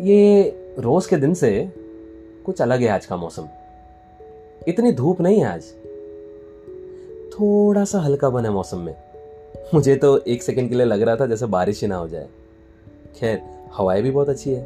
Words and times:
ये 0.00 0.50
रोज 0.78 1.06
के 1.06 1.16
दिन 1.16 1.34
से 1.34 1.72
कुछ 2.46 2.62
अलग 2.62 2.80
है 2.80 2.88
आज 2.88 3.06
का 3.06 3.16
मौसम। 3.16 3.48
इतनी 4.68 4.92
धूप 4.92 5.20
नहीं 5.20 5.40
है 5.40 5.46
आज। 5.46 5.64
थोड़ा 7.32 7.84
सा 7.84 8.00
हल्का 8.00 8.30
बना 8.30 8.50
मौसम 8.50 8.78
में। 8.78 8.94
मुझे 9.74 9.96
तो 9.96 10.18
एक 10.18 10.42
सेकंड 10.42 10.68
के 10.68 10.74
लिए 10.74 10.86
लग 10.86 11.02
रहा 11.02 11.16
था 11.16 11.26
जैसे 11.26 11.46
बारिश 11.46 11.82
ही 11.82 11.88
ना 11.88 11.96
हो 11.96 12.08
जाए। 12.08 12.28
खैर, 13.16 13.42
हवाएँ 13.72 14.02
भी 14.02 14.10
बहुत 14.10 14.28
अच्छी 14.28 14.50
है। 14.50 14.62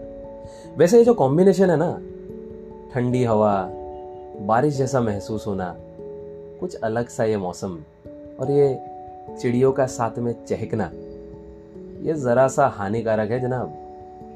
वैसे 0.77 0.99
ये 0.99 1.05
जो 1.05 1.15
कॉम्बिनेशन 1.15 1.71
है 1.71 1.77
ना, 1.77 2.03
ठंडी 2.95 3.25
हवा, 3.25 3.69
बारिश 4.41 4.75
जैसा 4.75 5.01
महसूस 5.01 5.47
होना, 5.47 5.77
कुछ 6.61 6.75
अलग 6.75 7.09
सा 7.09 7.25
ये 7.25 7.37
मौसम 7.37 7.79
और 8.41 8.51
ये 8.51 8.79
चिड़ियों 9.41 9.73
का 9.73 9.87
साथ 9.87 10.19
में 10.19 10.35
चहकना, 10.45 10.91
ये 12.03 12.15
ज़रा 12.15 12.49
सा 12.49 12.67
हानिकारक 12.67 13.31
है 13.31 13.41
जनाब। 13.41 13.81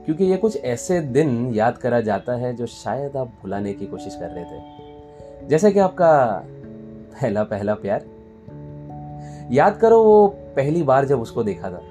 क्योंकि 0.08 0.24
ये 0.24 0.36
कुछ 0.36 0.56
ऐसे 0.56 1.00
दिन 1.00 1.54
याद 1.54 1.78
करा 1.78 2.00
जाता 2.00 2.32
है 2.32 2.56
जो 2.56 2.66
शायद 2.66 3.16
आप 3.16 3.26
भुलाने 3.26 3.72
की 3.72 3.86
कोशिश 3.86 4.14
कर 4.14 4.28
रहे 4.28 4.44
थे। 4.44 5.48
जैसे 5.48 5.72
कि 5.72 5.78
आपका 5.78 6.42
पहला 7.12 7.44
पहला 7.44 7.74
प्यार। 7.74 8.04
याद 9.52 9.76
करो 9.76 10.02
वो 10.02 10.28
पहली 10.28 10.82
बार 10.82 11.04
जब 11.04 11.20
उसको 11.20 11.44
देखा 11.44 11.70
था। 11.70 11.82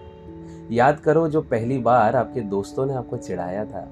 याद 0.72 1.00
करो 1.00 1.30
जो 1.30 1.42
पहली 1.42 1.78
बार 1.78 2.16
आपके 2.16 2.42
दोस्तों 2.42 2.86
ने 2.86 2.94
आपको 2.94 3.18
चिढ़ाया 3.18 3.66
था। 3.66 3.92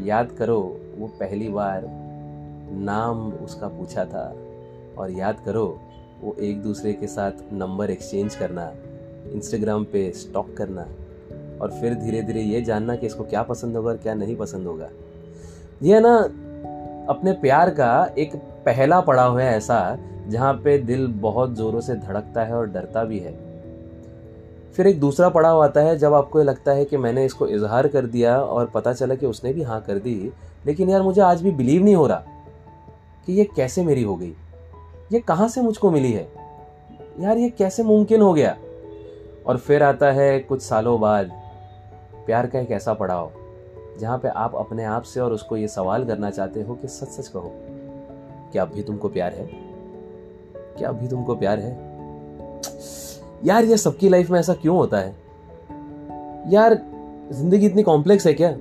याद 0.00 0.32
करो 0.32 0.80
वो 0.98 1.06
पहली 1.06 1.48
बार 1.48 1.82
नाम 2.72 3.32
उसका 3.32 3.68
पूछा 3.68 4.04
था। 4.04 4.36
और 4.98 5.10
याद 5.10 5.40
करो 5.44 5.80
वो 6.20 6.36
एक 6.40 6.62
दूसरे 6.62 6.92
के 6.92 7.06
साथ 7.06 7.32
नंबर 7.52 7.90
एक्सचेंज 7.90 8.34
करना 8.34 8.72
इंस्टाग्राम 9.32 9.84
पे 9.84 10.12
स्टॉक 10.12 10.56
करना। 10.56 10.88
और 11.60 11.70
फिर 11.70 11.94
धीरे 11.94 12.22
धीरे 12.22 12.40
ये 12.40 12.62
जानना 12.62 12.96
कि 12.96 13.06
इसको 13.06 13.24
क्या 13.24 13.42
पसंद 13.42 13.76
होगा 13.76 13.90
और 13.90 13.96
क्या 13.96 14.14
नहीं 14.14 14.36
पसंद 14.36 14.66
होगा। 14.66 14.88
ये 15.82 15.94
है 15.94 16.00
ना, 16.00 16.16
अपने 17.08 17.32
प्यार 17.32 17.70
का 17.70 18.14
एक 18.18 18.36
पहला 18.36 19.00
पड़ाव 19.00 19.38
है 19.38 19.56
ऐसा, 19.56 19.98
जहाँ 20.28 20.54
पे 20.54 20.78
दिल 20.78 21.06
बहुत 21.06 21.54
ज़ोरों 21.54 21.80
से 21.80 21.94
धड़कता 21.94 22.44
है 22.44 22.54
और 22.54 22.66
डरता 22.66 23.04
भी 23.04 23.18
है। 23.18 23.48
फिर 24.72 24.86
एक 24.86 25.00
दूसरा 25.00 25.28
पड़ाव 25.28 25.62
आता 25.62 25.80
है 25.80 25.96
जब 25.98 26.14
आपको 26.14 26.42
लगता 26.42 26.72
है 26.72 26.84
कि 26.84 26.96
मैंने 26.96 27.24
इसको 27.24 27.46
इजहार 27.46 27.88
कर 27.88 28.06
दिया 28.06 28.40
और 28.40 28.66
पता 28.66 28.92
चला 28.92 29.14
कि 29.14 29.26
उसने 29.26 29.52
भी 29.52 29.62
हाँ 29.62 29.80
कर 29.80 29.98
दी, 29.98 30.32
लेकिन 30.66 30.90
यार 30.90 31.02
मुझे 31.02 31.20
आज 31.20 31.42
भी 31.42 31.50
बिलीव 31.50 31.84
नहीं 31.84 31.94
हो 31.94 32.06
रहा 32.06 32.24
कि 33.26 33.32
ये 33.32 33.44
कैसे 33.44 33.82
मेरी 33.82 34.02
हो 34.02 34.16
गई। 34.16 34.34
ये 35.12 35.20
कहाँ 35.20 35.48
से 35.48 35.62
मुझको 35.62 35.90
मिली 35.90 36.12
है? 36.12 36.28
यार 37.20 37.38
ये 37.38 37.50
कैसे 37.50 37.82
मुमकिन 37.82 38.20
हो 38.20 38.32
गया? 38.32 38.56
और 39.46 39.56
फिर 39.56 39.82
आता 39.82 40.10
है 40.10 40.38
कुछ 40.40 40.62
सालों 40.62 41.00
बाद 41.00 41.37
प्यार 42.28 42.46
का 42.46 42.58
एक 42.58 42.70
ऐसा 42.70 42.92
पड़ाव, 42.94 43.30
जहाँ 44.00 44.18
पे 44.18 44.28
आप 44.28 44.54
अपने 44.54 44.84
आप 44.84 45.02
से 45.02 45.20
और 45.20 45.32
उसको 45.32 45.56
ये 45.56 45.68
सवाल 45.68 46.04
करना 46.04 46.30
चाहते 46.30 46.62
हो 46.62 46.74
कि 46.74 46.88
सच 46.88 47.08
सच 47.08 47.28
कहो, 47.28 47.52
क्या 48.52 48.62
अभी 48.62 48.82
तुमको 48.82 49.08
प्यार 49.08 49.34
है? 49.34 49.44
क्या 50.78 50.88
अभी 50.88 51.08
तुमको 51.08 51.34
प्यार 51.34 51.58
है? 51.58 51.70
यार, 53.44 53.64
ये 53.64 53.76
सबकी 53.76 54.08
लाइफ 54.08 54.30
में 54.30 54.38
ऐसा 54.40 54.54
क्यों 54.54 54.76
होता 54.76 54.98
है? 54.98 55.16
यार, 56.50 56.78
ज़िंदगी 57.32 57.66
इतनी 57.66 57.82
कॉम्प्लेक्स 57.82 58.26
है 58.26 58.34
क्या? 58.34 58.56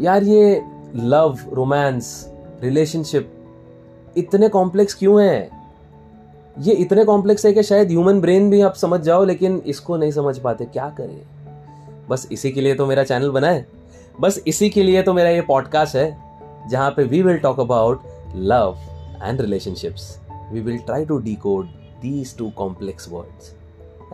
यार, 0.00 0.22
ये 0.22 0.62
लव 0.94 1.38
रोमांस 1.52 2.32
रिलेशनशिप 2.62 3.32
इतने 4.16 4.48
कॉम्प्लेक्स 4.48 4.94
क्यों 4.94 5.22
है? 5.22 5.50
ये 6.58 6.74
इतने 6.74 7.04
कॉम्प्लेक्स 7.04 7.46
है 7.46 7.52
कि 7.52 7.62
शायद 7.62 7.88
ह्यूमन 7.88 8.20
ब्रेन 8.20 8.50
भी 8.50 8.60
आप 8.60 8.74
समझ 8.74 9.00
जाओ, 9.00 9.24
लेकिन 9.24 9.62
इसको 9.66 9.96
नहीं 9.96 10.10
समझ 10.10 10.38
पाते, 10.38 10.64
क्या 10.64 10.90
करें? 10.90 11.33
बस 12.08 12.28
इसी 12.32 12.50
के 12.50 12.60
लिए 12.60 12.74
तो 12.74 12.86
मेरा 12.86 13.04
चैनल 13.04 13.30
बना 13.30 13.48
है। 13.48 13.66
बस 14.20 14.42
इसी 14.46 14.70
के 14.70 14.82
लिए 14.82 15.02
तो 15.02 15.14
मेरा 15.14 15.30
ये 15.30 15.40
पॉडकास्ट 15.40 15.96
है, 15.96 16.18
जहाँ 16.70 16.90
पे 16.90 17.04
we 17.04 17.22
will 17.22 17.38
talk 17.38 17.60
about 17.60 18.02
love 18.36 18.76
and 19.22 19.40
relationships 19.40 20.20
we 20.52 20.60
will 20.60 20.78
try 20.78 21.04
to 21.04 21.18
decode 21.34 21.66
these 22.02 22.36
two 22.36 22.50
complex 22.50 23.08
words 23.12 23.54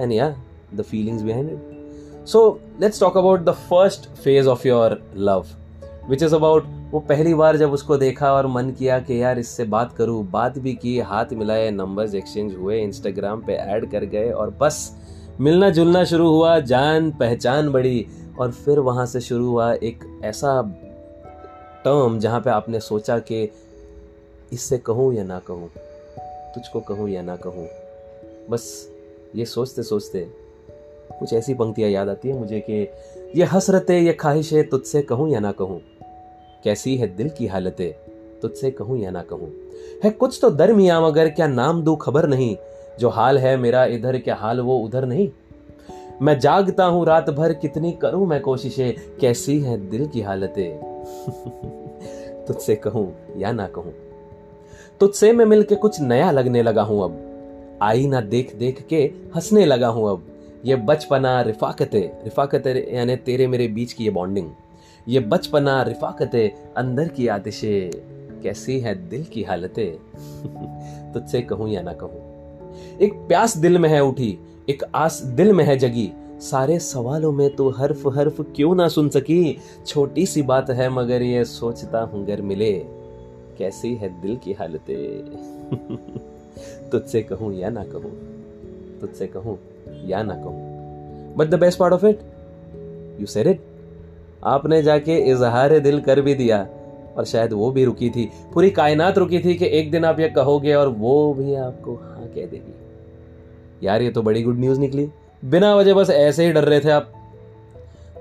and 0.01 0.13
या 0.13 0.37
the 0.75 0.83
feelings 0.83 1.23
behind 1.23 1.51
it 1.51 2.27
so 2.27 2.61
let's 2.81 3.01
talk 3.01 3.17
about 3.17 3.41
the 3.41 3.51
first 3.51 4.11
phase 4.11 4.49
of 4.49 4.69
your 4.69 5.03
love 5.17 5.47
which 6.09 6.23
is 6.23 6.35
about 6.35 6.65
वो 6.91 7.01
पहली 7.01 7.35
बार 7.35 7.57
जब 7.57 7.73
उसको 7.73 7.97
देखा 7.97 8.33
और 8.33 8.47
मन 8.47 8.71
किया 8.71 8.99
कि 8.99 9.23
यार 9.23 9.39
इससे 9.39 9.65
बात 9.65 9.93
करूँ, 9.93 10.31
बात 10.31 10.59
भी 10.59 10.73
की, 10.75 10.99
हाथ 10.99 11.25
मिलाए 11.33 11.71
नंबर्स 11.71 12.15
एक्सचेंज 12.15 12.55
हुए 12.55 12.81
इंस्टाग्राम 12.83 13.41
पे 13.41 13.53
ऐड 13.53 13.91
कर 13.91 14.05
गए 14.05 14.31
और 14.31 14.57
बस 14.61 14.97
मिलना 15.41 15.71
जुलना 15.71 16.05
शुरू 16.05 16.29
हुआ, 16.29 16.59
जान 16.61 17.11
पहचान 17.11 17.69
बढ़ी 17.73 18.07
और 18.41 18.51
फिर 18.51 18.79
वहाँ 18.79 19.07
से 19.07 19.21
शुरू 19.21 19.47
हुआ 19.47 19.73
एक 19.73 20.21
ऐसा 20.25 20.63
टर्म 21.85 22.19
जहाँ 22.19 22.41
पे 22.41 22.51
आपने 22.51 22.81
सोचा 22.81 23.19
कि 23.19 23.51
इससे 24.53 24.79
कहूँ 24.79 25.15
या 25.15 25.25
ना 25.25 25.39
कहूँ, 25.39 25.69
तुझको 26.55 26.81
कहूँ 26.81 27.09
या 27.09 27.23
ना 27.23 27.37
कहूँ। 27.37 27.69
बस 28.51 28.91
ये 29.37 29.45
सोचते 29.45 29.83
सोचते 29.83 30.27
कुछ 31.19 31.33
ऐसी 31.33 31.55
पंक्तियाँ 31.55 31.91
याद 31.91 32.09
आती 32.09 32.29
है 32.29 32.39
मुझे 32.39 32.61
कि 32.61 32.83
ये 33.37 33.45
हसरतें, 33.45 33.99
ये 34.01 34.13
ख्वाहिशें 34.13 34.69
तुझसे 34.69 35.03
कहूँ 35.03 35.31
या 35.31 35.41
ना 35.41 35.53
कहूँ? 35.53 35.81
कैसी 36.65 36.97
है 36.97 37.17
दिल 37.17 37.31
की 37.31 37.47
हालतें? 37.47 37.93
तुझसे 38.43 38.71
कहूँ 38.71 38.99
या 38.99 39.11
ना 39.11 39.23
कहूँ? 39.23 39.51
है 40.05 40.11
कुछ 40.11 40.39
तो 40.43 40.51
दरमिया 40.51 41.01
मगर 41.01 41.29
क्या 41.29 41.47
नाम 41.47 41.83
दू 41.83 41.97
खबर 41.97 42.27
नहीं? 42.27 42.57
जो 43.01 43.09
हाल 43.09 43.39
है 43.39 43.57
मेरा 43.57 43.85
इधर, 43.85 44.19
क्या 44.19 44.35
हाल 44.35 44.61
वो 44.61 44.79
उधर 44.79 45.05
नहीं? 45.05 45.29
मैं 46.23 46.39
जागता 46.39 46.85
हूँ 46.85 47.07
रात 47.07 47.31
भर, 47.31 47.53
कितनी 47.53 47.93
करूँ 47.93 48.27
मैं 48.27 48.41
कोशिशें? 48.41 48.95
कैसी 49.21 49.61
है 49.61 49.91
दिल 49.91 50.07
की 50.07 50.21
हालतें? 50.21 50.79
तुझसे 52.47 52.77
कहूँ 52.77 53.15
या 53.37 53.53
ना 53.53 53.67
कहूँ? 53.67 53.95
तुझसे 55.01 55.33
मैं 55.33 55.45
मिलके 55.45 55.75
कुछ 55.75 56.01
नया 56.01 56.31
लगने 56.31 56.63
लगा 56.63 56.83
हूँ 56.83 57.05
अब। 57.05 57.27
आई 57.83 58.07
ना 58.07 58.21
देख 58.21 58.57
देख 58.57 58.87
के 58.87 59.11
हंसने 59.35 59.65
लगा 59.65 59.89
हूँ 59.89 60.11
अब। 60.11 60.27
ये 60.65 60.77
बचपना 60.77 61.43
रिफाकते 61.43 62.01
रिफाकते 62.01 62.91
यानी 62.95 63.17
तेरे 63.17 63.47
मेरे 63.47 63.69
बीच 63.69 63.93
की 63.93 64.05
ये 64.05 64.11
बॉन्डिंग 64.11 64.51
ये 65.09 65.21
बचपना 65.21 65.83
रिफाकते, 65.83 66.55
अंदर 66.77 67.09
की 67.09 67.29
आतिशे। 67.29 67.91
कैसी 68.43 68.81
है 68.81 69.09
दिल 69.09 69.25
की 69.25 69.43
हालतें? 69.43 69.97
तुझसे 71.13 71.43
कहूँ 71.43 71.69
या 71.69 71.83
ना 71.83 71.93
कहूँ? 71.93 72.30
एक 73.01 73.15
प्यास 73.15 73.57
दिल 73.57 73.79
में 73.79 73.89
है 73.89 74.05
उठी, 74.05 74.39
एक 74.69 74.85
आस 74.95 75.23
दिल 75.23 75.53
में 75.53 75.65
है 75.65 75.77
जगी। 75.77 76.13
सारे 76.41 76.79
सवालों 76.79 77.33
में 77.33 77.57
तो 77.57 77.69
हर्फ 77.71 78.03
हर्फ 78.07 78.41
क्यों 78.57 78.75
ना 78.75 78.89
सुन 78.89 79.09
सकी? 79.09 79.59
छोटी 79.87 80.27
सी 80.27 80.43
बात 80.43 80.71
है, 80.71 80.89
मगर 80.89 81.23
ये 81.23 81.45
सोचता 81.45 82.01
हूँ 82.01 82.27
घर 82.27 82.43
मिले। 82.43 82.73
कैसी 83.59 83.95
है 83.95 84.09
दिल 84.23 84.37
की 84.37 84.53
हालतें? 84.53 85.25
तुझसे 86.91 87.23
कहूँ 87.23 87.55
या 87.55 87.71
ना 87.71 87.85
कहूँ? 87.85 88.13
तुझसे 89.01 89.27
कहूँ 89.27 89.59
या 90.05 90.23
ना 90.23 90.35
कहूँ? 90.35 91.35
But 91.37 91.47
the 91.47 91.55
best 91.55 91.79
part 91.79 91.95
of 91.95 92.07
it 92.07 92.21
you 93.21 93.27
said 93.27 93.47
it 93.47 93.61
आपने 94.45 94.83
जाके 94.83 95.17
इजहार 95.17 95.79
दिल 95.79 96.01
कर 96.01 96.21
भी 96.21 96.35
दिया, 96.35 96.69
और 97.17 97.25
शायद 97.25 97.53
वो 97.53 97.71
भी 97.71 97.85
रुकी 97.85 98.11
थी। 98.11 98.31
पूरी 98.55 98.71
कायनात 98.71 99.19
रुकी 99.19 99.39
थी 99.39 99.55
कि 99.55 99.67
एक 99.67 99.91
दिन 99.91 100.05
आप 100.05 100.21
ये 100.21 100.29
कहोगे 100.29 100.75
और 100.75 100.89
वो 100.89 101.35
भी 101.35 101.55
आपको 101.55 101.95
कह 102.31 102.47
देगी 102.47 103.87
यार, 103.87 104.03
ये 104.03 104.11
तो 104.11 104.23
बड़ी 104.23 104.43
गुड 104.43 104.59
न्यूज़ 104.59 104.81
निकली। 104.81 105.09
बिना 105.43 105.75
वजह 105.77 105.95
बस 105.95 106.11
ऐसे 106.11 106.47
ही 106.47 106.53
डर 106.53 106.65
रहे 106.65 106.81
थे 106.81 106.91
आप। 106.91 107.13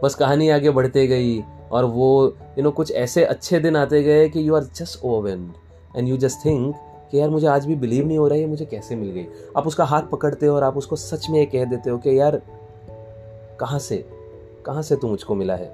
बस 0.03 0.15
कहानी 0.15 0.49
आगे 0.49 0.69
बढ़ते 0.69 1.07
गई 1.07 1.41
और 1.71 1.85
वो 1.85 2.35
यू 2.57 2.63
नो 2.63 2.71
कुछ 2.71 2.91
ऐसे 2.91 3.23
अच्छे 3.23 3.59
दिन 3.59 3.75
आते 3.75 4.03
गए 4.03 4.29
कि 4.29 4.47
you 4.47 4.55
are 4.55 4.63
just 4.75 5.03
owned 5.05 5.49
and 5.97 6.07
you 6.07 6.17
just 6.17 6.45
think 6.45 6.75
कि 7.11 7.19
यार, 7.19 7.29
मुझे 7.29 7.47
आज 7.47 7.65
भी 7.65 7.75
बिलीव 7.75 8.07
नहीं 8.07 8.17
हो 8.17 8.27
रहा 8.27 8.39
है 8.39 8.45
मुझे 8.45 8.65
कैसे 8.65 8.95
मिल 8.95 9.09
गई? 9.11 9.25
आप 9.57 9.67
उसका 9.67 9.85
हाथ 9.85 10.01
पकड़ते 10.01 10.45
हो 10.45 10.55
और 10.55 10.63
आप 10.63 10.77
उसको 10.77 10.95
सच 10.95 11.29
में 11.29 11.45
कह 11.47 11.65
देते 11.65 11.89
हो 11.89 11.97
कि 11.97 12.19
यार, 12.19 12.41
कहाँ 13.59 13.79
से 13.79 14.05
कहाँ 14.65 14.81
से 14.81 14.95
तू 14.95 15.07
मुझको 15.07 15.35
मिला 15.35 15.55
है? 15.55 15.67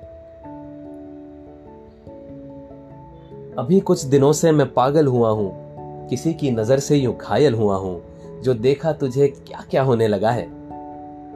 अभी 3.58 3.80
कुछ 3.80 4.04
दिनों 4.06 4.32
से 4.34 4.52
मैं 4.52 4.74
पागल 4.74 5.08
हुआ 5.08 5.30
हूँ, 5.30 6.08
किसी 6.08 6.34
की 6.34 6.52
नज़र 6.52 6.80
से 6.80 6.96
यूँ 6.96 7.16
घायल 7.18 7.54
हुआ 7.54 7.78
हूँ। 7.78 8.02
जो 8.44 8.54
देखा 8.54 8.94
तुझे 8.94 9.28
क्या 9.28 9.64
क्या 9.72 9.84
होने 9.84 10.08
लगा 10.08 10.32
है? 10.32 10.48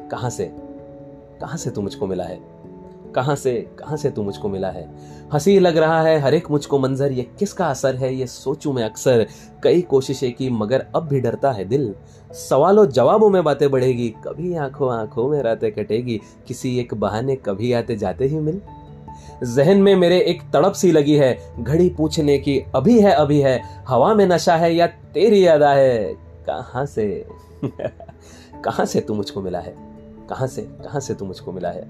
कहाँ 0.09 0.29
से? 0.29 0.45
कहाँ 1.41 1.57
से 1.57 1.69
तू 1.69 1.81
मुझको 1.81 2.07
मिला 2.07 2.23
है? 2.23 2.59
कहाँ 3.15 3.35
से 3.35 3.69
कहाँ 3.79 3.97
से 3.97 4.09
तू 4.09 4.23
मुझको 4.23 4.49
मिला 4.49 4.67
है? 4.67 4.89
हँसी 5.33 5.59
लग 5.59 5.77
रहा 5.77 6.01
है 6.01 6.19
हर 6.19 6.33
एक 6.33 6.51
मुझको 6.51 6.79
मंजर, 6.79 7.11
ये 7.11 7.23
किसका 7.39 7.65
असर 7.65 7.95
है? 7.95 8.15
ये 8.15 8.27
सोचूं 8.27 8.73
मैं 8.73 8.83
अक्सर, 8.83 9.27
कई 9.63 9.81
कोशिशें 9.81 10.33
की, 10.33 10.49
मगर 10.49 10.85
अब 10.95 11.07
भी 11.07 11.19
डरता 11.19 11.51
है 11.51 11.65
दिल। 11.65 11.95
सवालों, 12.31 12.85
जवाबों 12.85 13.29
में 13.29 13.43
बातें 13.43 13.71
बढ़ेगी, 13.71 14.09
कभी 14.09 14.55
आँखों 14.55 14.93
आँखों 14.93 15.29
में 15.29 15.43
रातें 15.43 15.71
कटेगी, 15.71 16.21
किसी 16.47 16.79
एक 16.79 16.93
बहाने 16.93 17.35
कभी 17.35 17.73
आते 17.73 17.95
जाते 17.95 18.25
ही 18.25 18.35
मिल। 18.35 18.61
जहन 19.43 19.77
में 19.77 19.95
मेरे 19.95 20.19
एक 20.19 20.41
तड़प 20.41 20.73
सी 20.73 20.91
लगी 20.91 21.15
है, 21.15 21.37
घड़ी 21.59 21.89
पूछने 21.89 22.37
की, 22.37 22.63
अभी 22.75 22.99
है 22.99 23.11
अभी 23.11 23.39
है, 23.39 23.61
हवा 23.87 24.13
में 24.13 24.27
नशा 24.27 24.55
है 24.55 24.75
या 24.75 24.87
तेरी 24.87 25.45
अदा 25.45 25.73
है? 25.73 26.28
कहाँ 26.49 26.85
से? 26.85 27.25
कहाँ 28.63 28.85
से 28.85 29.01
तू 29.01 29.13
मुझको 29.13 29.41
मिला 29.41 29.59
है? 29.59 29.73
कहाँ 30.29 30.47
से? 30.47 30.61
कहाँ 30.61 31.01
से 31.01 31.13
तू 31.13 31.25
मुझको 31.25 31.51
मिला 31.51 31.69
है? 31.69 31.87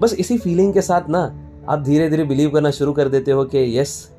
बस 0.00 0.14
इसी 0.14 0.38
फीलिंग 0.38 0.72
के 0.74 0.82
साथ 0.82 1.08
ना, 1.08 1.22
आप 1.68 1.82
धीरे 1.82 2.08
धीरे 2.10 2.24
बिलीव 2.24 2.50
करना 2.50 2.70
शुरू 2.70 2.92
कर 2.92 3.08
देते 3.08 3.30
हो 3.30 3.44
कि 3.44 3.78
yes 3.78 4.10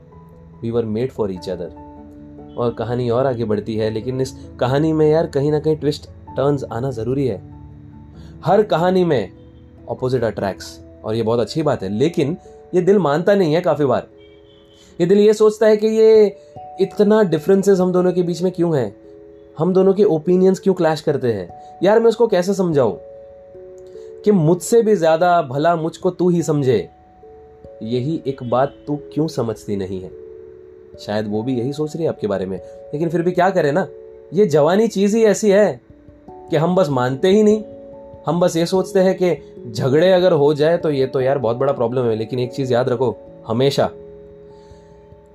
we 0.62 0.71
were 0.71 0.86
made 0.86 1.12
for 1.12 1.31
each 1.31 1.50
other 1.50 2.56
और 2.57 2.74
कहानी 2.74 3.09
और 3.09 3.25
आगे 3.25 3.45
बढ़ती 3.45 3.75
है, 3.75 3.89
लेकिन 3.89 4.21
इस 4.21 4.33
कहानी 4.59 4.94
में 4.94 5.09
यार 5.09 5.27
कहीं 5.27 5.51
ना 5.51 5.59
कहीं 5.59 5.75
ट्विस्ट 5.75 6.09
टर्न्स 6.38 6.63
आना 6.63 6.92
ज़रूरी 6.92 7.27
है। 7.27 7.42
हर 8.45 8.63
कहानी 8.63 9.03
में 9.03 9.31
ऑपोजिट 9.89 10.24
अट्रैक्ट्स 10.24 10.80
और 11.03 11.15
ये 11.15 11.24
बहुत 11.24 11.39
अच्छी 11.39 11.63
बात 11.63 11.83
है, 11.83 11.89
लेकिन 11.89 12.38
ये 12.75 12.81
दिल 12.81 13.00
मानता 13.00 13.36
नहीं 13.36 13.53
है 13.53 13.62
काफ़ी 13.62 13.86
बार। 13.86 14.07
ये 15.01 15.07
दिल 15.07 15.18
ये 15.18 15.33
सोचता 15.33 15.68
है 15.68 15.77
कि 15.77 15.88
ये 15.88 16.38
इतना 16.81 17.24
डिफरेंसेस 17.24 17.80
हम 17.80 17.92
दोनों 17.92 18.13
के 18.13 18.24
बीच 18.24 18.42
में 18.42 18.51
क्यों 18.51 18.77
है? 18.77 19.05
हम 19.60 19.74
दोनों 19.74 19.94
के 19.94 20.04
ओपिनियंस 20.04 20.60
क्यों 20.60 20.74
क्लैश 20.74 21.02
करते 21.02 21.34
हैं? 21.34 21.78
यार, 21.84 22.00
मैं 22.00 22.07
उसको 22.07 22.28
कैसे 22.28 22.54
समझाऊं? 22.54 22.98
कि 24.24 24.31
मुझसे 24.31 24.81
भी 24.81 24.96
ज़्यादा 24.96 25.42
भला 25.42 25.75
मुझको 25.75 26.10
तू 26.10 26.30
ही 26.30 26.44
समझे। 26.44 26.90
यही 27.84 28.22
एक 28.28 28.44
बात 28.44 28.75
तू 28.88 28.96
क्यों 28.96 29.28
समझती 29.28 29.75
नहीं 29.75 30.02
है? 30.02 30.12
शायद 31.00 31.28
वो 31.28 31.44
भी 31.44 31.60
यही 31.60 31.74
सोच 31.74 31.96
रही 31.96 32.04
है 32.04 32.10
आपके 32.10 32.28
बारे 32.28 32.46
में। 32.46 32.57
लेकिन 32.94 33.10
फिर 33.10 33.22
भी 33.22 33.31
क्या 33.31 33.50
करें 33.50 33.72
ना? 33.72 33.88
ये 34.34 34.46
जवानी 34.46 34.88
चीज़ 34.88 35.18
ही 35.18 35.24
ऐसी 35.24 35.50
है 35.50 35.81
कि 36.30 36.56
हम 36.56 36.75
बस 36.75 36.90
मानते 36.90 37.28
ही 37.28 37.44
नहीं। 37.44 37.63
हम 38.25 38.40
बस 38.40 38.56
ये 38.56 38.66
सोचते 38.66 39.00
हैं 39.00 39.18
कि 39.18 39.56
झगड़े 39.72 40.12
अगर 40.12 40.31
हो 40.31 40.54
जाए 40.54 40.78
तो 40.78 40.92
ये 40.92 41.07
तो 41.07 41.22
यार 41.22 41.38
बहुत 41.38 41.57
बड़ा 41.57 41.74
प्रॉब्लम 41.74 42.04
है। 42.04 42.16
लेकिन 42.16 42.40
एक 42.40 42.54
चीज़ 42.54 42.74
याद 42.74 42.90
रखो, 42.90 43.18
हमेशा 43.48 43.92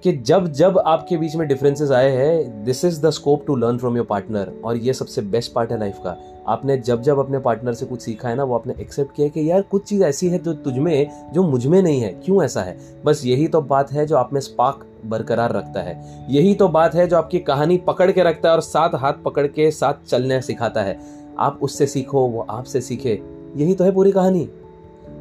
कि 0.02 0.12
जब 0.12 0.46
जब 0.48 0.78
आपके 0.78 1.16
बीच 1.16 1.36
में 1.36 1.48
डिफरेंसेस 1.48 1.90
आए 1.90 2.10
हैं 2.10 2.64
this 2.64 2.84
is 2.84 3.02
the 3.02 3.10
scope 3.10 3.46
to 3.46 3.56
learn 3.56 3.78
from 3.78 3.96
your 3.96 4.06
partner 4.06 4.52
और 4.64 4.76
ये 4.76 4.92
सबसे 4.92 5.22
बेस्ट 5.22 5.52
पार्ट 5.52 5.72
है 5.72 5.78
लाइफ 5.78 5.98
का। 5.98 6.16
आपने 6.48 6.76
जब 6.76 7.02
जब 7.02 7.18
अपने 7.18 7.38
पार्टनर 7.38 7.74
से 7.74 7.86
कुछ 7.86 8.02
सीखा 8.02 8.28
है 8.28 8.34
ना, 8.34 8.44
वो 8.44 8.54
आपने 8.54 8.74
एक्सेप्ट 8.80 9.14
किया 9.14 9.28
कि 9.28 9.50
यार, 9.50 9.62
कुछ 9.62 9.84
चीज़ 9.84 10.04
ऐसी 10.04 10.28
है 10.28 10.38
जो 10.38 10.54
तुझ 10.54 10.74
में 10.74 11.32
जो 11.32 11.42
मुझमें 11.42 11.82
नहीं 11.82 12.00
है, 12.00 12.08
क्यों 12.08 12.44
ऐसा 12.44 12.60
है? 12.60 12.78
बस 13.04 13.22
यही 13.26 13.48
तो 13.48 13.60
बात 13.60 13.92
है 13.92 14.06
जो 14.06 14.16
आप 14.16 14.32
में 14.32 14.40
स्पार्क 14.40 14.86
बरकरार 15.06 15.52
रखता 15.52 15.80
है। 15.80 16.26
यही 16.30 16.54
तो 16.54 16.68
बात 16.68 16.94
है 16.94 17.08
जो 17.08 17.16
आपकी 17.16 17.38
कहानी 17.38 17.76
पकड़ 17.76 18.12
के 18.12 18.22
रखता 18.22 18.48
है 18.48 18.54
और 18.54 18.60
साथ 18.60 18.90
हाथ 18.94 19.12
पकड़ 19.24 19.46
के 19.46 19.70
साथ 19.70 20.08
चलने 20.08 20.42
सिखाता 20.42 20.82
है। 20.82 20.98
आप 21.38 21.58
उससे 21.62 21.86
सीखो, 21.86 22.20
वो 22.20 22.46
आपसे 22.50 22.80
सीखे। 22.80 23.22
यही 23.56 23.74
तो 23.74 23.84
है 23.84 23.92
पूरी 23.92 24.12
कहानी। 24.12 24.48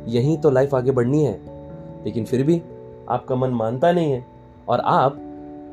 यही 0.08 0.38
तो 0.38 0.50
लाइफ 0.50 0.76
आगे 0.76 0.92
बढ़नी 0.92 1.24
है। 1.24 1.42
लेकिन 2.06 2.26
फिर 2.26 2.44
भी 2.44 2.62
आपका 3.10 3.36
मन 3.36 3.50
मानता 3.50 3.92
नहीं 3.92 4.12
है। 4.12 4.39
और 4.70 4.80
आप 4.80 5.20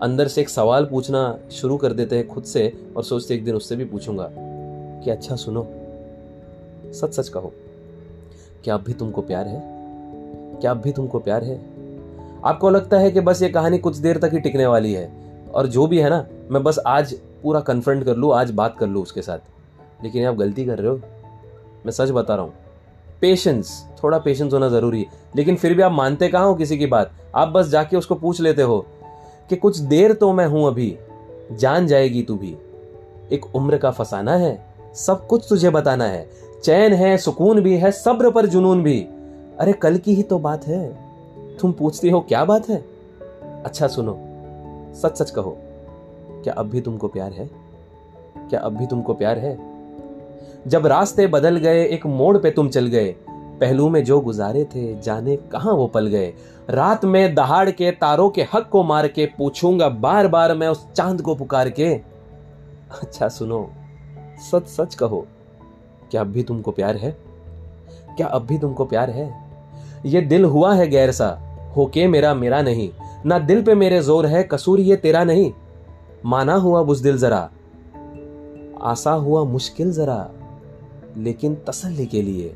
अंदर 0.02 0.28
से 0.28 0.40
एक 0.40 0.48
सवाल 0.48 0.84
पूछना 0.84 1.38
शुरू 1.52 1.76
कर 1.76 1.92
देते 1.92 2.16
हैं 2.16 2.26
खुद 2.28 2.44
से 2.44 2.72
और 2.96 3.04
सोचते 3.04 3.34
एक 3.34 3.44
दिन 3.44 3.54
उससे 3.54 3.76
भी 3.76 3.84
पूछूँगा 3.84 4.28
कि 5.04 5.10
अच्छा 5.10 5.36
सुनो 5.36 5.66
सच 6.92 7.14
सच 7.14 7.28
कहो, 7.28 7.52
क्या 8.64 8.74
अब 8.74 8.82
भी 8.82 8.92
तुमको 8.92 9.22
प्यार 9.22 9.46
है? 9.46 9.60
क्या 10.60 10.70
अब 10.70 10.80
भी 10.80 10.92
तुमको 10.92 11.18
प्यार 11.18 11.44
है? 11.44 11.60
आपको 12.44 12.70
लगता 12.70 12.98
है 12.98 13.10
कि 13.10 13.20
बस 13.20 13.42
ये 13.42 13.48
कहानी 13.48 13.78
कुछ 13.78 13.96
देर 13.96 14.18
तक 14.18 14.30
ही 14.32 14.40
टिकने 14.40 14.66
वाली 14.66 14.92
है 14.92 15.10
और 15.54 15.66
जो 15.66 15.86
भी 15.86 15.98
है 15.98 16.10
ना, 16.10 16.26
मैं 16.50 16.62
बस 16.62 16.78
आज 16.86 17.14
पूरा 17.42 17.60
कन्फ्रंट 17.60 18.04
कर 18.04 18.16
लूँ, 18.16 18.34
आज 18.34 18.50
बात 18.50 18.76
कर 18.78 18.86
लूँ 18.86 19.02
उसके 19.02 19.22
साथ। 19.22 19.38
लेकिन 20.04 20.26
आप 20.26 20.34
गलती 20.34 20.64
कर 20.64 20.78
रहे 20.78 20.90
हो। 20.90 20.96
मैं 21.86 21.90
सच 21.90 22.10
बता 22.10 22.34
रहा 22.34 22.44
हूँ 22.44 22.52
पेशेंस 23.20 23.88
थोड़ा 24.02 24.18
पेशेंस 24.18 24.52
होना 24.52 24.68
ज़रूरी 24.68 25.00
है। 25.00 25.06
लेकिन 25.36 25.56
फिर 25.56 25.74
भी 25.74 25.82
आप 25.82 25.92
मानते 25.92 26.28
कहा 26.28 26.42
हो 26.42 26.54
किसी 26.54 26.78
की 26.78 26.86
बात? 26.86 27.12
आप 27.34 27.48
बस 27.48 27.68
जाके 27.68 27.96
उसको 27.96 28.14
पूछ 28.14 28.40
लेते 28.40 28.62
हो 28.62 28.84
कि 29.50 29.56
कुछ 29.56 29.78
देर 29.78 30.12
तो 30.12 30.32
मैं 30.32 30.46
हूँ 30.46 30.66
अभी, 30.66 30.96
जान 31.52 31.86
जाएगी 31.86 32.22
तू 32.22 32.36
भी। 32.36 32.56
एक 33.32 33.54
उम्र 33.54 33.78
का 33.78 33.90
फसाना 33.90 34.36
है, 34.36 34.58
सब 34.94 35.26
कुछ 35.26 35.46
तुझे 35.48 35.70
बताना 35.70 36.04
है। 36.04 36.28
चैन 36.64 36.92
है, 36.92 37.16
सुकून 37.18 37.60
भी 37.60 37.76
है, 37.76 37.90
सब्र 37.92 38.30
पर 38.30 38.46
जुनून 38.46 38.82
भी। 38.82 39.00
अरे 39.58 39.72
कल 39.72 39.96
की 39.96 40.14
ही 40.14 40.22
तो 40.22 40.38
बात 40.38 40.66
है। 40.66 40.88
तुम 41.56 41.72
पूछती 41.72 42.10
हो 42.10 42.20
क्या 42.20 42.44
बात 42.44 42.68
है? 42.68 42.84
अच्छा 43.64 43.86
सुनो, 43.86 44.18
सच 44.94 45.18
सच 45.18 45.30
कहो, 45.30 45.56
क्या 46.44 46.54
अब 46.54 46.68
भी 46.70 46.80
तुमको 46.80 47.08
प्यार 47.08 47.32
है? 47.32 47.50
क्या 48.40 48.60
अब 48.60 48.76
भी 48.76 48.86
तुमको 48.86 49.14
प्यार 49.14 49.38
है? 49.38 49.75
जब 50.66 50.86
रास्ते 50.86 51.26
बदल 51.26 51.56
गए, 51.56 51.84
एक 51.84 52.06
मोड़ 52.06 52.36
पे 52.38 52.50
तुम 52.50 52.68
चल 52.68 52.86
गए। 52.86 53.14
पहलू 53.60 53.88
में 53.88 54.02
जो 54.04 54.20
गुजारे 54.20 54.64
थे, 54.64 55.00
जाने 55.00 55.36
कहा 55.52 55.70
वो 55.70 55.86
पल 55.86 56.06
गए। 56.06 56.32
रात 56.70 57.04
में 57.04 57.34
दहाड़ 57.34 57.70
के, 57.70 57.90
तारों 57.90 58.28
के 58.30 58.42
हक 58.54 58.68
को 58.72 58.82
मार 58.82 59.08
के, 59.08 59.26
पूछूँगा 59.38 59.88
बार 59.88 60.28
बार 60.28 60.54
मैं 60.54 60.68
उस 60.68 60.86
चाँद 60.92 61.22
को 61.22 61.34
पुकार 61.34 61.70
के। 61.70 61.92
अच्छा 62.92 63.28
सुनो 63.28 63.68
सच 64.42 64.66
सच 64.66 64.94
कहो, 64.94 65.26
क्या 66.10 66.20
अब 66.20 66.26
भी 66.26 66.42
तुमको 66.42 66.70
प्यार 66.70 66.96
है? 66.96 67.16
क्या 68.16 68.26
अब 68.26 68.46
भी 68.46 68.58
तुमको 68.58 68.84
प्यार 68.84 69.10
है? 69.10 69.32
ये 70.06 70.20
दिल 70.20 70.44
हुआ 70.44 70.74
है 70.74 70.86
गैर 70.88 71.12
सा 71.12 71.28
होके 71.76 72.06
मेरा 72.06 72.34
मेरा 72.34 72.60
नहीं। 72.62 72.90
ना 73.26 73.38
दिल 73.38 73.62
पे 73.62 73.74
मेरे 73.74 74.00
ज़ोर 74.00 74.26
है, 74.26 74.42
कसूर 74.42 74.80
ये 74.80 74.96
तेरा 74.96 75.24
नहीं। 75.24 75.52
माना 76.24 76.54
हुआ 76.54 76.82
बुजदिल 76.82 77.18
जरा, 77.18 77.48
आसा 78.82 79.12
हुआ 79.12 79.44
मुश्किल 79.44 79.92
जरा। 79.92 80.28
लेकिन 81.16 81.54
तसल्ली 81.66 82.06
के 82.06 82.22
लिए, 82.22 82.54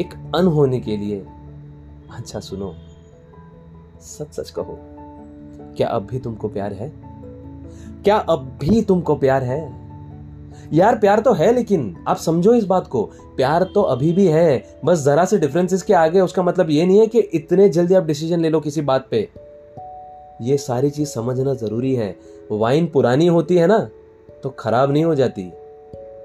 एक 0.00 0.14
अन 0.36 0.46
होने 0.46 0.80
के 0.80 0.96
लिए। 0.96 1.26
अच्छा 2.10 2.40
सुनो 2.40 2.74
सच 4.00 4.32
सच 4.32 4.50
कहो, 4.50 4.78
क्या 5.76 5.88
अब 5.88 6.06
भी 6.06 6.18
तुमको 6.18 6.48
प्यार 6.48 6.72
है? 6.72 6.92
क्या 8.04 8.16
अब 8.16 8.50
भी 8.60 8.82
तुमको 8.82 9.14
प्यार 9.16 9.42
है? 9.42 9.60
यार, 10.72 10.98
प्यार 10.98 11.20
तो 11.20 11.32
है 11.32 11.52
लेकिन 11.52 11.96
आप 12.08 12.16
समझो 12.16 12.54
इस 12.54 12.64
बात 12.64 12.86
को, 12.86 13.02
प्यार 13.36 13.62
तो 13.64 13.82
अभी 13.82 14.12
भी 14.12 14.26
है, 14.26 14.78
बस 14.84 14.98
जरा 14.98 15.24
से 15.24 15.38
डिफरेंसेस 15.38 15.82
के 15.82 15.94
आगे 15.94 16.20
उसका 16.20 16.42
मतलब 16.42 16.70
ये 16.70 16.86
नहीं 16.86 16.98
है 17.00 17.06
कि 17.06 17.18
इतने 17.18 17.68
जल्दी 17.68 17.94
आप 17.94 18.04
डिसीज़न 18.04 18.40
ले 18.40 18.48
लो 18.48 18.60
किसी 18.60 18.80
बात 18.82 19.06
पे। 19.10 19.28
ये 20.42 20.56
सारी 20.56 20.90
चीज़ 20.90 21.08
समझना 21.08 21.54
ज़रूरी 21.54 21.94
है। 21.94 22.14
वाइन 22.52 22.86
पुरानी 22.86 23.26
होती 23.26 23.56
है 23.56 23.66
ना 23.66 23.78
तो 24.42 24.50
खराब 24.50 24.92
नहीं 24.92 25.04
हो 25.04 25.14
जाती, 25.14 25.50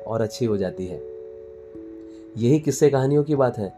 और 0.07 0.21
अच्छी 0.21 0.45
हो 0.45 0.57
जाती 0.57 0.85
है। 0.87 1.16
यही 2.37 2.59
किस्से 2.59 2.89
कहानियों 2.89 3.23
की 3.23 3.35
बात 3.35 3.57
है। 3.57 3.73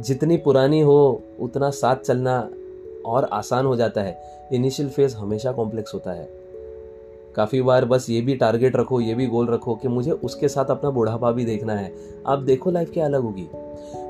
जितनी 0.00 0.36
पुरानी 0.36 0.80
हो, 0.80 1.22
उतना 1.40 1.70
साथ 1.70 1.96
चलना 1.96 2.50
और 3.06 3.24
आसान 3.24 3.66
हो 3.66 3.76
जाता 3.76 4.00
है। 4.00 4.20
इनिशियल 4.52 4.88
फ़ेज़ 4.88 5.16
हमेशा 5.16 5.52
कॉम्प्लेक्स 5.52 5.94
होता 5.94 6.12
है। 6.12 6.28
काफ़ी 7.36 7.62
बार 7.62 7.84
बस 7.84 8.10
ये 8.10 8.20
भी 8.20 8.36
टारगेट 8.36 8.76
रखो, 8.76 9.00
ये 9.00 9.14
भी 9.14 9.26
गोल 9.26 9.46
रखो 9.46 9.74
कि 9.74 9.88
मुझे 9.88 10.10
उसके 10.10 10.48
साथ 10.48 10.64
अपना 10.64 10.90
बुढ़ापा 10.90 11.30
भी 11.30 11.44
देखना 11.44 11.74
है। 11.74 11.92
आप 12.26 12.38
देखो 12.38 12.70
लाइफ 12.70 12.90
क्या 12.90 13.04
अलग 13.04 13.22
होगी। 13.22 13.48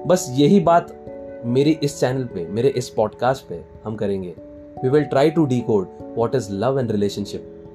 बस 0.07 0.29
यही 0.31 0.61
बात 0.61 1.05
मेरी 1.45 1.79
इस 1.83 2.01
चैनल 2.01 2.25
पे, 2.25 2.47
मेरे 2.49 2.69
इस 2.69 2.89
पॉडकास्ट 2.89 3.47
पे 3.47 3.65
हम 3.85 3.97
करेंगे। 3.97 4.35
We 4.83 4.89
will 4.89 5.05
try 5.05 5.31
to 5.31 5.45
decode 5.61 5.89
what 6.17 6.35
is 6.35 6.53
love 6.53 6.79
and 6.79 6.93
relationship 6.93 7.67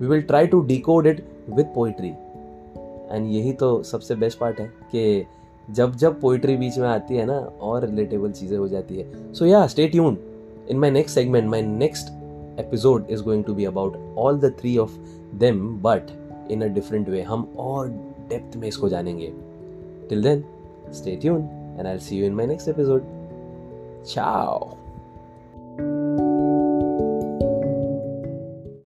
we 0.00 0.06
will 0.06 0.22
try 0.22 0.46
to 0.46 0.60
decode 0.78 1.06
it 1.06 1.24
with 1.50 1.64
poetry 1.64 2.08
and 3.16 3.26
यही 3.30 3.52
तो 3.52 3.82
सबसे 3.82 4.14
बेस्ट 4.14 4.38
पार्ट 4.38 4.60
है 4.60 4.66
कि 4.66 5.26
जब 5.70 5.94
जब 5.96 6.20
पोइट्री 6.20 6.56
बीच 6.56 6.78
में 6.78 6.88
आती 6.88 7.16
है 7.16 7.24
ना, 7.26 7.38
और 7.38 7.86
रिलेटेबल 7.86 8.30
चीज़ें 8.30 8.58
हो 8.58 8.68
जाती 8.68 8.96
है। 8.96 9.32
So 9.34 9.46
yeah 9.46 9.66
stay 9.66 9.90
tuned 9.90 10.18
in 10.70 10.78
my 10.78 10.90
next 10.90 11.14
segment 11.14 11.48
my 11.50 11.62
next 11.62 12.08
episode 12.60 13.06
is 13.10 13.22
going 13.22 13.44
to 13.44 13.54
be 13.54 13.64
about 13.64 13.96
all 14.18 14.38
the 14.38 14.52
three 14.60 14.76
of 14.78 14.98
them 15.34 15.68
but 15.82 16.10
in 16.50 16.62
a 16.62 16.66
different 16.66 17.08
way 17.08 17.22
हम 17.22 17.48
और 17.58 17.88
डेप्थ 18.28 18.56
में 18.56 18.68
इसको 18.68 18.88
जानेंगे। 18.88 19.32
Till 20.08 20.22
then 20.22 20.44
stay 20.92 21.20
tuned 21.20 21.40
and 21.78 21.86
I 21.86 21.98
see 21.98 22.18
you 22.18 22.26
in 22.26 22.34
my 22.34 22.46
next 22.46 22.68
episode 22.68 23.02
ciao 24.04 24.76